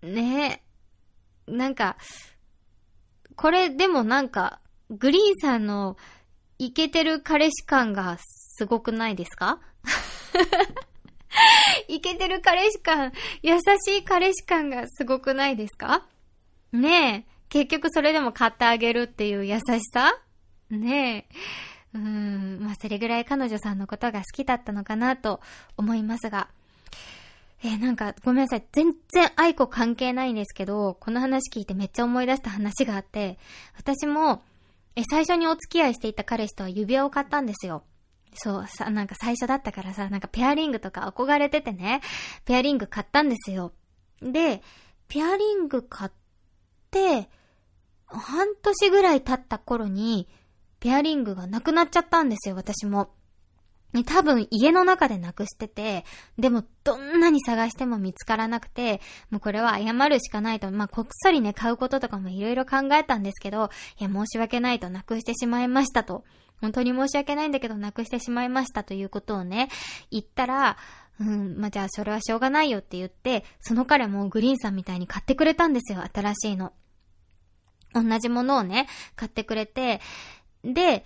[0.04, 0.64] ね
[1.48, 1.52] え。
[1.52, 1.98] なんか、
[3.40, 5.96] これでもなんか、グリーンさんの
[6.58, 9.62] イケてる彼氏感がすごくないですか？
[11.88, 16.06] イケてる彼氏感、優しい彼氏感がすごくないですか？
[16.74, 17.32] ねえ。
[17.48, 19.62] 結局それでも買ってあげるっていう優し
[19.94, 20.20] さ？
[20.70, 21.36] ねえ。
[21.94, 25.40] うん、まあ、それぐらい彼女さんのことが好きだったのかなと
[25.78, 26.50] 思いますが。
[27.62, 28.64] えー、なんか、ごめんなさい。
[28.72, 33.38] 全然愛子関係ないんですけど、この話聞いてめっちゃ思い出した話があって、
[33.78, 34.44] 私も、
[34.96, 37.84] え、最初にお付き合いしていた彼氏とは指輪を買ったんですよ。
[38.34, 42.02] そう、さ、なんか最初だったからさ、なんかペアリングとか憧れててね、
[42.46, 43.74] ペアリング買ったんですよ。
[44.22, 44.62] で、
[45.08, 46.12] ペアリング買っ
[46.92, 47.30] て、
[48.06, 50.28] 半年ぐらい経った頃に、
[50.80, 53.10] ペアリングがなくなっちゃったんですよ、私も。
[54.06, 56.06] 多分家の中でなくしてて、
[56.38, 66.24] でもどんなに探しても見つからなくて、もうこれは謝るしかないと、まあ、こっそりね、買うこととかもいろいろ考えたんですけど、いや、申し訳ないとなくしてしまいましたと。
[66.62, 69.70] 本当に申し訳ないんだけど、なくしてしまいましたということをね、
[70.12, 70.78] 言ったら、
[71.20, 76.74] うん、まあ、じゃあそれはしょうがないよって言って、その彼もグリーンさんみたいに買ってくれたんですよ、新しいの。
[77.94, 80.00] 同じものをね、買ってくれて、
[80.64, 81.06] で、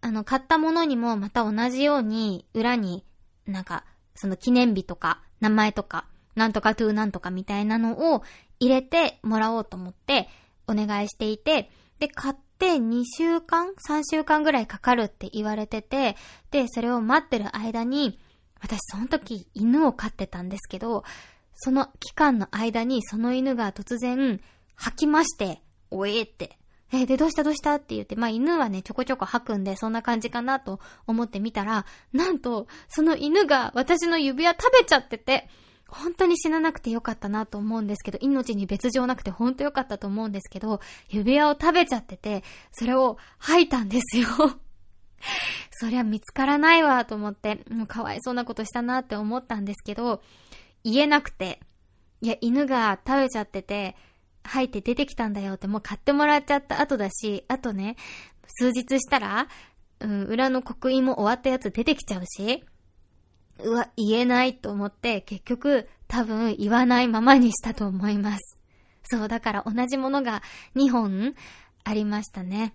[0.00, 3.04] あの、買ったものにもまた同じように、裏に、
[3.46, 8.22] なんか、その記念日とか、名前とか、なんとかトゥーなんとかみたいなのを
[8.60, 10.28] 入れてもらおうと思って
[10.66, 16.16] お願いしていて、で、買って2週間 ?3 週間ぐらいかかるって言われてて、
[16.50, 18.18] で、それを待ってる間に、
[18.60, 21.04] 私その時犬を飼ってたんですけど、
[21.54, 24.40] その期間の間にその犬が突然
[24.74, 26.58] 吐きまして、おえーって。
[27.00, 35.48] え、で、どうしたどうしたって言って、まあ犬はね、ちょこちょこ吐くんで、そんな感じかなと思ってみたら、なんと、その犬が私の指輪食べちゃってて、
[35.88, 44.28] 本当に死ななくてよかったなと思うんですけど、命に別状なくて本当よかったと思うんですけど、指輪を食べちゃってて、それを吐いたんですよ。
[45.70, 50.22] そりゃ見つからないわと思って、もうかわいそうなことしたなって思ったんですけど、
[50.82, 51.60] 言えなくて、
[52.20, 53.96] いや、犬が食べちゃってて、
[54.46, 57.96] 入って出てきたんだよってもう買ってもらっちゃった後だし、あとね、
[58.46, 59.48] 数日したら、
[60.00, 62.64] うん、裏の刻印も終わったやつ出てきちゃうし、
[63.60, 68.58] うわ、言えないと思って、結局、多分言わないままにしたと思います。
[69.04, 70.42] そう、だから同じものが
[70.74, 71.34] 2本
[71.84, 72.74] ありましたね。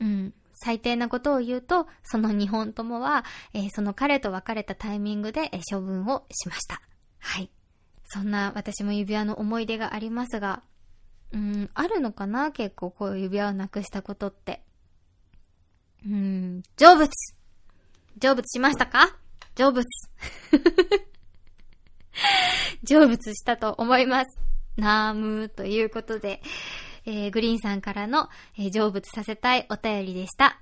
[0.00, 0.34] うん。
[0.62, 6.82] 最低なことを言うと、その2本ともは、えー、その彼と別れたタイミングで、え、処分をしました。
[7.18, 7.50] はい。
[8.12, 10.62] そんな私も指輪の思い出がありますが、
[11.32, 12.50] うん、あるのかな？
[12.50, 14.62] 結構こういう指輪をなくしたことって。
[16.04, 17.10] うん、成仏
[18.20, 19.16] 成仏しましたか？
[19.56, 19.86] 成仏
[22.84, 24.38] 成仏したと思います。
[24.76, 26.42] ナームーということで、
[27.04, 30.59] えー、グリーンさんからの、えー、成仏させたいお便りでした。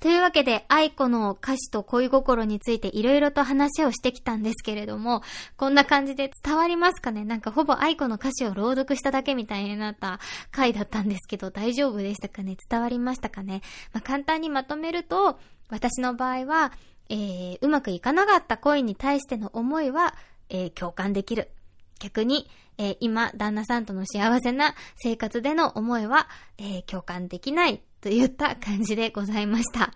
[0.00, 5.22] というわけで、愛子の歌詞と恋心についていろいろと話をしてきたんですけれども、
[5.58, 7.24] こんな感じで伝わりますかね？
[7.24, 10.18] なんかほぼ愛子の歌詞を朗読しただけみたいになった
[10.50, 12.56] 回だったんですけど、大丈夫でしたかね？
[12.70, 13.60] 伝わりましたかね？
[13.92, 16.72] まあ、簡単にまとめると、私の場合は、
[17.10, 20.14] えー、うまくいかなかった恋に対しての思いは、
[20.48, 21.50] えー、共感できる。
[21.98, 27.82] 逆に、えー、今、旦那さんとの幸せな生活での思いは、えー、共感できない。
[28.00, 29.94] といった感じでございました。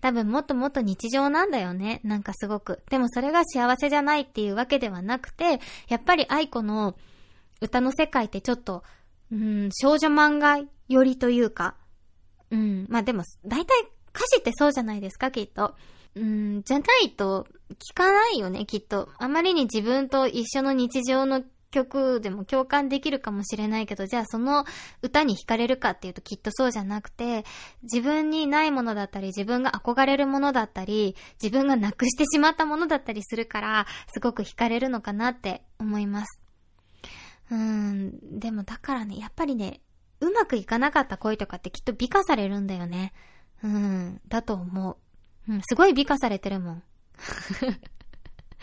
[0.00, 2.00] 多分もっともっと日常なんだよね。
[2.04, 2.82] なんかすごく。
[2.90, 6.96] でもそれが幸せじゃないっていうわけではなくて、やっぱり愛子の
[7.60, 8.82] 歌の世界ってちょっと、
[9.32, 11.76] うん、少女漫画寄りというか、
[12.50, 13.80] うん、まあでも、大体
[14.14, 15.74] 歌詞ってそうじゃないですか、きっと。
[16.14, 19.08] うん、じゃないと聞かないよね、きっと。
[19.18, 21.42] あまりに自分と一緒の日常の
[21.74, 24.64] 曲でも共感できるかもしれないけど、じゃあその
[25.02, 27.44] 歌に惹かれるかっていうときっとそうじゃなくて、
[27.82, 36.40] 自分にないものだったり、自分が憧れるものだったり、自分がなくしてしまったものだったりするから、すごく惹かれるのかなって思います。
[37.50, 39.80] うーん、でもだからね、やっぱりね、
[40.20, 43.12] うまくいかなかった恋とかってきっと美化されるんだよね。
[43.62, 44.98] うん、だと思
[45.48, 45.52] う。
[45.52, 46.82] うん、すごい美化されてるもん。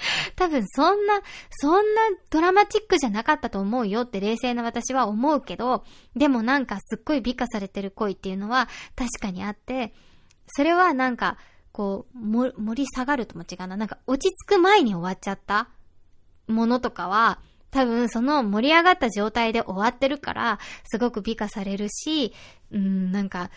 [0.36, 5.84] 多分そんな、そんなドラマチックじゃなかったと思うよって冷静な私は思うけど、
[6.16, 9.94] でもなんかすっごい美化されてる恋っていうのは確かにあって、
[10.48, 11.38] それはなんか、
[11.72, 13.78] こう、盛り下がるとも違うな。
[13.78, 15.70] なんか落ち着く前に終わっちゃった
[16.48, 17.40] ものとかは、
[17.72, 22.34] 多分その盛り上がった状態で終わってるから、すごく美化されるし、
[22.72, 23.50] うん、なんか、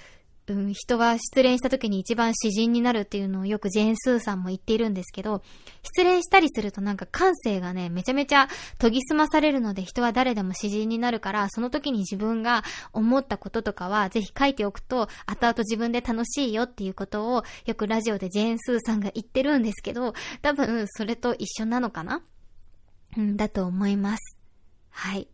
[0.46, 5.42] うん、人が失恋した時に一番詩人になるっていうのをよくジェーン・スーさんも言っているんですけど、
[5.82, 22.20] 失恋したりするとなんか感性がね、めちゃめちゃ研ぎ澄まされるので人は誰でも詩人になるから、その時に自分が思ったこととかはぜひ書いておくと、後々自分で楽しいよっていうことをよくラジオでジェーン・スーさんが言ってるんですけど、多分それと一緒なのかな？
[23.16, 24.36] うん、だと思います。
[24.90, 25.26] はい。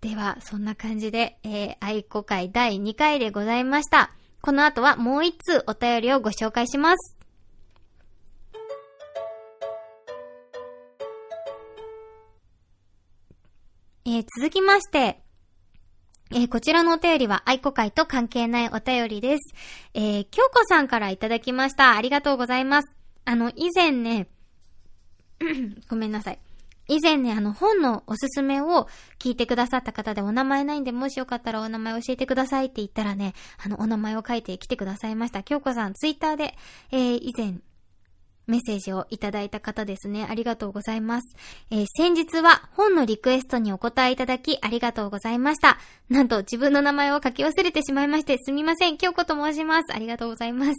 [0.00, 4.12] では、そんな感じで、えー、愛子会第2回でございました。
[4.40, 7.16] この後はもう一通お便りをご紹介します。
[14.04, 15.20] えー、続きまして、
[16.30, 19.54] えー、こちらのお便りは愛子会と関係ないお便りです。
[19.94, 21.96] えー、京子さんからいただきました。
[21.96, 22.94] ありがとうございます。
[23.24, 24.28] あの、以前ね、
[25.90, 26.38] ごめんなさい。
[26.88, 35.42] 以前ね、あの本のおすすめを聞いてくださった方でお名前ないんで、もしよかったらお名前教えてくださいって言ったらね、あのお名前を書いてきてくださいました。
[35.42, 36.56] 京子さん、ツイッターで、
[36.90, 37.54] えー、以前
[38.48, 40.26] メッセージをいただいた方ですね。
[40.28, 41.36] ありがとうございます。
[41.70, 45.78] えー、先日は本のリクエストにお答えいただきありがとうございました。
[46.08, 48.96] なんと自分の名前を書き忘れてしまいましてすみません。
[48.98, 49.94] 京子と申します。
[49.94, 50.72] ありがとうございます。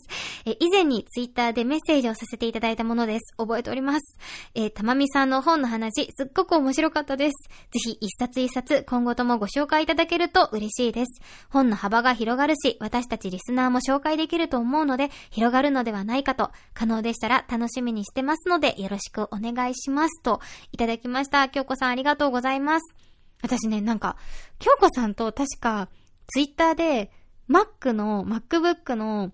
[0.45, 3.35] えー、以前にツイッターでメッセージをさせていただいたものです。
[3.37, 4.17] 覚えております。
[4.55, 7.49] えー、たまみさんの本の話、すっごく面白かったです。
[7.71, 11.21] ぜひ一冊一冊今後ともご紹介いただけると嬉しいです。
[11.49, 20.39] 本の幅が広がるし、私たちリスナーも紹介できると思うので、広がるのではないかと、可能でしたら楽しみにしてますので、よろしくお願いしますと、
[20.71, 21.49] いただきました。
[21.49, 22.95] 京子さんありがとうございます。
[23.41, 24.17] 私ね、なんか、
[24.59, 25.89] 京子さんと確か、
[26.27, 27.11] ツイッターで、
[27.49, 29.31] Mac の、MacBook の、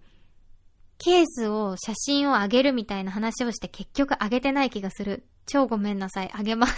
[0.97, 5.25] ケースを、写真を上げるみたいな話をして結局上げてない気がする。
[5.45, 6.31] 超ごめんなさい。
[6.33, 6.75] あげます。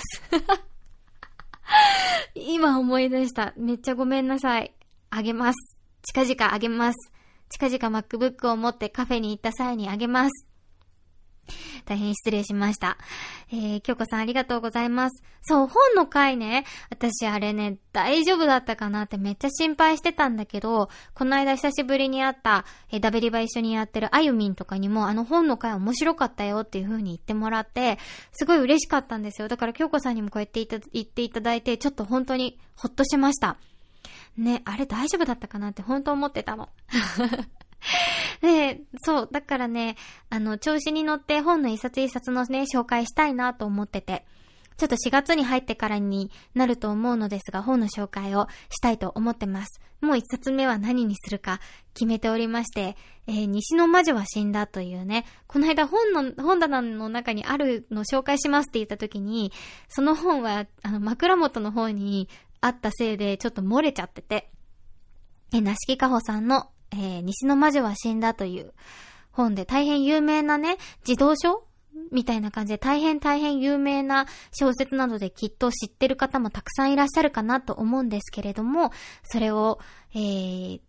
[2.35, 3.53] 今思い出した。
[3.55, 4.73] めっちゃごめんなさい。
[5.09, 5.77] あげます。
[6.03, 7.11] 近々あげます。
[7.49, 10.47] 近々 MacBook を持ってカフェに行った際にあげます。
[11.85, 12.97] 大変失礼しました。
[13.51, 15.23] えー、京子さんありがとうございます。
[15.41, 27.97] そう、本の回ね、私あれね、大丈夫だったかなってめっちゃ心配してたんだけど、この間久しぶりに会った、えー、ダベリバ一緒にやってるあゆみんとかにも、あの本の回面白かったよっていう風に言ってもらって、
[28.31, 29.47] すごい嬉しかったんですよ。
[29.47, 33.57] だから京子さんにもこうやって言っていただいて、ちょっと本当にほっとしました。
[34.37, 36.69] ね、あれ大丈夫だったかなって本当思ってたの。
[38.41, 39.95] で、そう、だからね、
[40.29, 44.25] あの、調子に乗って本の一冊一冊のね、紹介したいなと思ってて、
[44.77, 49.81] ちょっと4月に入ってからになると思うのですが、本の紹介をしたいと思ってます。
[50.01, 51.59] もう一冊目は何にするか
[51.95, 52.95] 決めておりまして、
[53.25, 59.51] えー、西の魔女は死んだというね、この間本の、本棚の中にあるの紹介しますって言った時に、
[59.87, 62.29] その本は、あの、枕元の方に
[62.61, 64.51] あったせいでちょっと漏れちゃってて、
[65.53, 68.73] え、なしきかほさんのえー、西の魔女は死んだという
[69.31, 71.63] 本で大変有名なね、児童書？
[72.11, 78.91] みたいな感じで大変大変有名な小説などできっと知ってる方もたくさんいらっしゃるかなと思うんですけれども、
[79.23, 79.79] それを、
[80.13, 80.79] えー、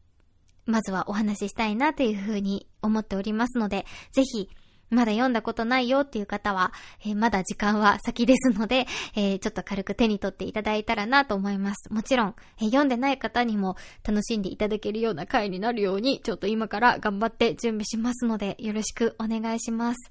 [0.66, 4.50] まずはお話ししたいなというふうに思っておりますので、ぜひ、
[4.90, 6.72] まだ読んだことないよっていう方は、
[7.04, 11.92] えー、まだ時間は先ですので、えー、ちょっと軽く手に取っていただいたらなと思います。
[11.92, 13.76] もちろん、えー、読んでない方にも
[14.06, 20.10] 楽しんでいただけるような回になるように、ちょっと今から頑張って準備しますので、よろしくお願いします。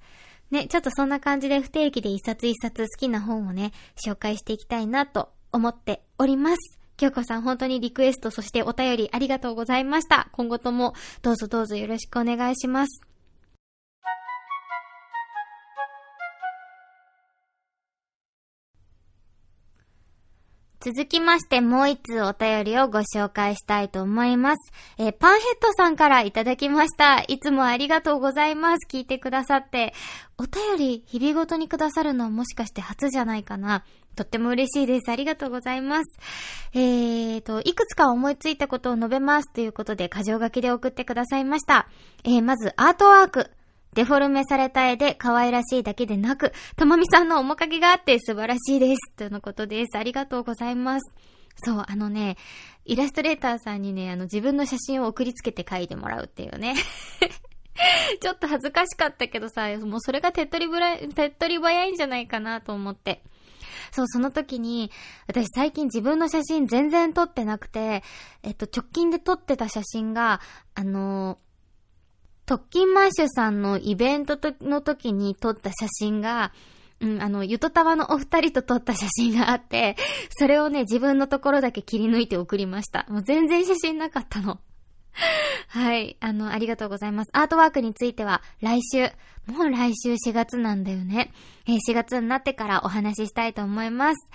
[0.51, 3.73] ね、ちょっとそんな感じで不定期で一冊一冊好きな本をね、
[4.05, 6.78] 紹介していきたいなと思っております。
[6.97, 10.30] 京子さん本当にリクエストそしてお便りありがとうございました。
[10.32, 13.07] 今後ともどうぞどうぞよろしくお願いします。
[20.88, 24.72] 続きましてもう一通お便りをご紹介したいと思います。
[24.98, 27.24] えー、パンヘッドさんからいただきました。
[27.28, 28.88] いつもありがとうございます。
[28.90, 29.94] 聞いてくださって。
[30.38, 33.84] お便り日々ごとにくださるのはもしかして初じゃないかな。
[34.16, 35.12] とっても嬉しいです。
[35.12, 36.20] ありがとうございます。
[36.74, 41.90] えーと、いくつか思いついたことを述べますということで、箇条書きで送ってくださいました。
[42.24, 43.52] えー、まず、アートワーク。
[43.98, 49.12] デフォルメされた絵で可愛らしいだけでなく、たまみさんの面影があって素晴らしいです。
[49.16, 49.98] とのことです。
[49.98, 51.12] ありがとうございます。
[51.64, 52.38] そう、あのね、
[52.86, 56.76] イラストレーターさんにね、あの自分の写真を送りつけて描いてもらうっていうね。
[58.22, 63.24] ちょっと恥ずかしかったけどさ、もうそれが手っ取りぶら、手っ取り早いんじゃないかなと思って。
[63.91, 64.91] そう、その時に、
[65.26, 68.04] 私最近自分の写真全然撮ってなくて、
[68.43, 70.39] えっと、直近で撮ってた写真が、
[70.76, 71.39] あの
[72.48, 76.54] 特勤マッシュさんのイベントの時に撮った写真が、
[77.02, 79.98] うん、あの、ゆとたわのお二人と撮った写真があって、
[80.39, 83.06] それをね、自分のところだけ切り抜いて送りました。
[83.10, 84.60] もう全然写真なかったの。
[85.68, 86.16] はい。
[86.22, 87.30] あの、ありがとうございます。
[87.34, 89.12] アートワークについては、来週、
[89.52, 91.34] もう来週4月なんだよね。
[91.68, 94.30] えー、4月になってからお話ししたいと思います。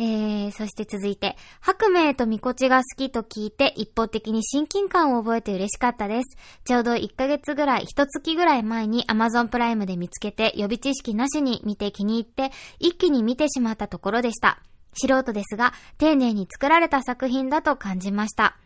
[0.00, 6.36] えー、そして続いて、白明とみこちが好きと聞いて一方的に親近感を覚えて嬉しかったです。
[6.64, 14.62] ちょうど1ヶ月ぐらい、1月ぐらい前に Amazon プライムで見つけて予備知識なしに見て気に入って一気に見てしまったところでした。
[14.94, 18.56] 素人ですが、丁寧に作られた作品だと感じました。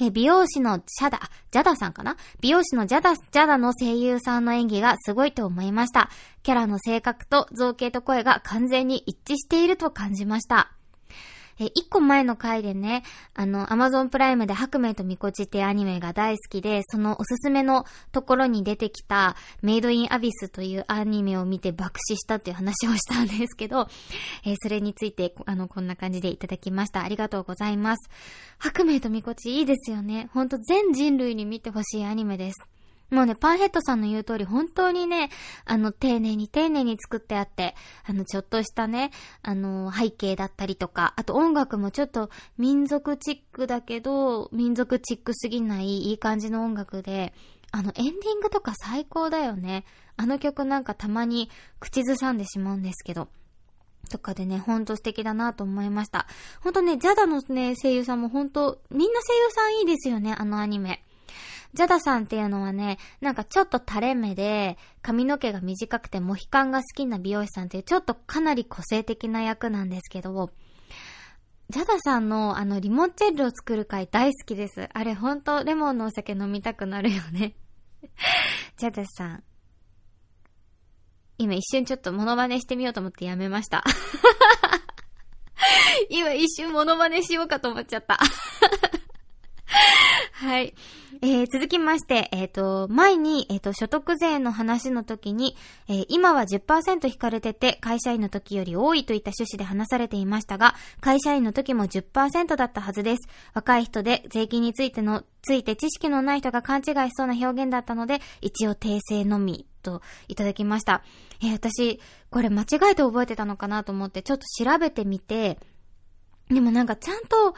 [0.00, 1.20] え、美容師のシャダ、
[1.50, 2.16] ジャダさんかな？
[2.40, 6.10] 美容師のジャダ、ジャダの声優さんの演技がすごいと思いました。
[6.42, 10.75] キャラの性格と造形と声が完全に一致していると感じました。
[11.58, 13.02] え、一個前の回でね、
[13.34, 23.88] あの、アマゾンプライムで白明とみこちってアニメが大好きで、そのおすすめのところに出てきたメイドインアビスというアニメを見て爆死したっていう話をしたんですけど、
[24.44, 27.02] えー、それについて、あの、こんな感じでいただきました。
[27.02, 28.10] ありがとうございます。
[28.58, 30.28] 白明とみこちいいですよね。
[30.34, 32.75] ほんと全人類に見てほしいアニメです。
[33.10, 35.30] もうね、パンヘッドさんの言う通り、本当にね、
[35.64, 47.32] あの、丁寧に丁寧に作ってあって、あの、ちょっとしたね、あの、背景だったりとか、あと音楽もちょっと民族チックだけど、民族チックすぎないいい感じの音楽で、
[47.70, 49.84] あの、エンディングとか最高だよね。
[50.16, 53.28] あの曲なんかたまに口ずさんでしまうんですけど。
[54.08, 56.26] とかでね、ほんと素敵だなと思いました。
[56.60, 61.02] ほんとね、ジャダのね、声優さんもほんと、みんな声優さんいいですよね、あのアニメ。
[61.76, 70.50] ジャダさんっていうのはね、なんかちょっと垂れ目で、髪の毛が短くてモヒカンが好きな美容師さんっていう、ちょっとかなり個性的な役なんですけど、
[71.68, 74.88] ジャダさんのあのリモンチェッルを作る回大好きです。
[74.90, 77.56] あれほんとレモンのお酒飲みたくなるよね。
[78.78, 79.44] ジャダさん。
[81.36, 83.84] 今一瞬ちょっとモノマネしてみようと思ってやめました。
[86.08, 88.18] 今一瞬モノマネしようかと思っちゃった。
[90.32, 90.74] はい。
[91.22, 95.56] えー、続きまして、えっ、ー、と、前に、えっ、ー、と、所得税の話の時に、
[95.88, 103.28] えー、今は10%引かれてて、会社員の時より多いといった趣旨で話されていましたが、会社員の時も10%だったはずです。
[103.54, 111.02] 若い人で税金についての、ついて知識のない人が勘違いしそうな表現だったので、一応訂正のみ、といただきました。
[111.40, 112.00] えー、私、
[112.30, 115.58] これ間違えて覚えてたのかなと思って、ちょっと調べてみて、
[116.48, 117.54] でもなんかちゃんと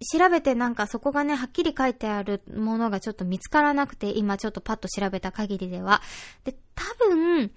[0.00, 6.02] 調べてなんかそこがね、はっきり書いてあるものがちょっと見つからなくて、今ちょっとパッと調べた限りでは。
[6.44, 7.50] で、多分、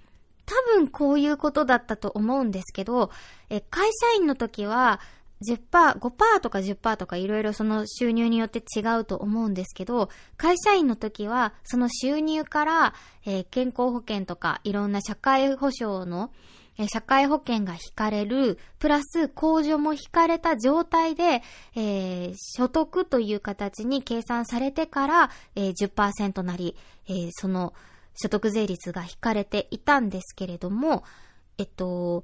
[0.46, 3.12] 多分こういうことだったと思うんですけど、
[3.50, 5.00] え、会社員の時は、
[5.42, 12.94] 10%、5%とか10%とかいろいろその収入によって違うと思うんですけど、会社員の時はその収入から、
[13.26, 16.32] えー、健康保険とかいろんな社会保障の、
[16.82, 21.44] え社会保険が引かれる、プラス控除も引かれた状態で、
[21.76, 26.76] えー、所得という形に計算されてから、えー、10%なり、
[27.08, 27.74] えー、その
[28.16, 31.04] 所得税率が引かれていたんですけれども、
[31.58, 32.24] えっと、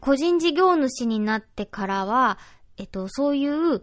[0.00, 2.38] 個人事業主になってからは、
[2.78, 3.82] えっと、そういう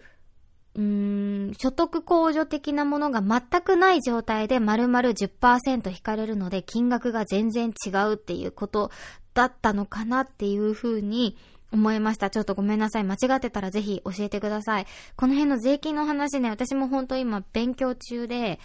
[0.75, 8.91] うーん、所得控除的なものが全くない状態で丸々10%引かれるので金額が全然違うっていうこと
[9.33, 11.37] だったのかなっていうふうに
[11.71, 12.29] 思いました。
[12.29, 13.03] ちょっとごめんなさい。
[13.03, 14.85] 間違ってたらぜひ教えてください。
[15.15, 18.59] この辺の税金の話ね、私も本当今勉強中で、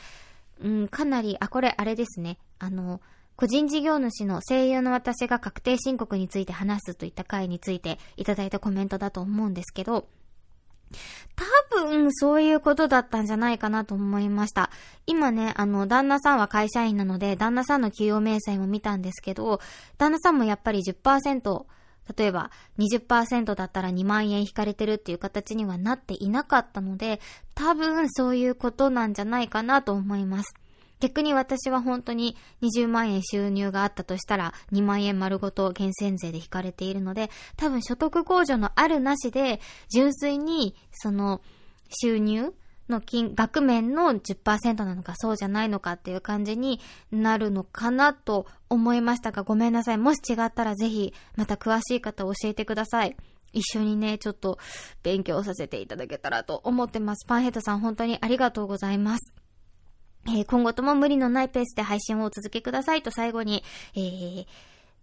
[0.63, 2.39] うん、かなり、あ、これあれですね。
[2.59, 3.01] あの、
[3.37, 10.07] 個人事業主の声優の私が確定申告について話すといった回についていただいたコメントだと思うんですけど、
[11.37, 14.71] 多分そういうことだったんじゃないかなと思いました。
[15.07, 19.61] 今ね、あの、旦那さんは会社員なので、旦那さんの給与明細も見たんですけど、
[19.97, 21.65] 旦那さんもやっぱり10%、
[22.17, 27.21] 例えば20%だったら2万円引かれてるっていう形にはなっていなかったので、
[27.55, 30.55] 多分そういうことなんじゃないかなと思います。
[31.01, 41.41] 逆に私は本当に20万円収入があったとしたら2万円丸ごと源泉税で引かれているので、多分所得控除のあるなしで、純粋にその
[42.03, 42.55] 収入
[42.91, 46.81] の金、額面の10%なのかそうじゃないのかっていう感じに
[47.11, 49.99] なるのかなと思いましたが、ごめんなさい。
[49.99, 53.17] もし違ったらぜひ、また詳しい方教えてください。
[53.53, 54.59] 一緒にね、ちょっと
[55.03, 57.27] 勉強させていただけたらと思ってます。
[57.27, 59.40] パンヘッドさん本当にありがとうございます。
[60.27, 63.65] えー、今後とも無理のないペースで配信をお続けくださいと最後に、
[63.95, 64.47] えー、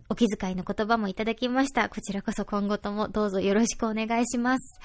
[0.09, 1.89] お気遣いの言葉もいただきました。
[1.89, 4.79] こちらこそ今後ともどうぞよろしくお願いします。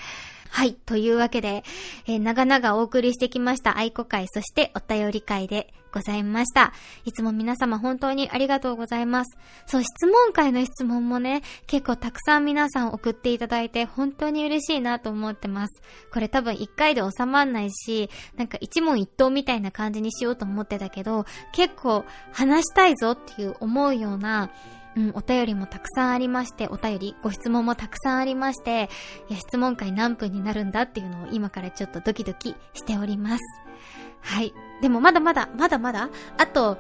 [0.51, 0.75] はい。
[0.75, 1.65] というわけで、
[2.07, 6.75] えー、長々お送りしてきました愛子会、そしてお便り会でございました。
[7.05, 9.39] いつも皆様本当にありがとうございます。
[9.67, 15.83] そう、質問会の質問もね、結構たくさん皆さん送っていただいて本当に嬉しいなと思ってます。
[16.13, 24.51] これ多分一回で収まんないし、なんか一問一答みたいな感じにしようと思ってたけど、結構話したいぞっていう思うような、
[24.97, 28.91] うん、お便りもたくさんありまして、お便り、ご質問もたくさんありまして、
[29.29, 33.41] いや、質問会何分になるんだっていうのを今からちょっとドキドキしております。
[34.21, 34.53] はい。
[34.81, 36.77] でもまだまだ、まだまだ、あと、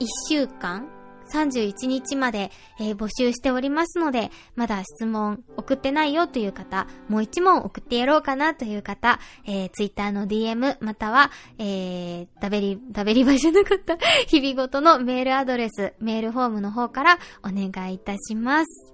[0.00, 0.88] 1週間
[1.32, 13.96] 31日まで、えー、募集しておりますので、まだ質問送ってないよという方、もう一問送ってやろうかなという方、えー、ツイッターの DM、または、えー、ダベリ、ダベリバじゃなかった、
[14.26, 18.92] 日々ごとのメールアドレス、メールフォームの方からお願いいたします。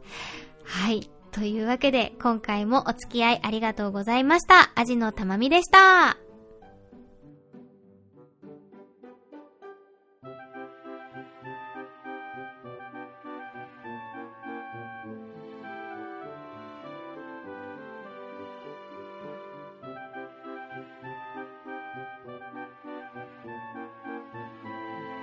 [0.65, 1.11] はい。
[1.33, 4.73] というわけで、今回もお付き合いありがとうございました。
[4.75, 6.30] アジのたまみでした。